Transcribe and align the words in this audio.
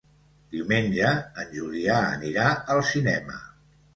Diumenge 0.53 1.11
en 1.43 1.51
Julià 1.59 1.99
anirà 2.15 2.47
al 2.77 2.83
cinema. 2.95 3.37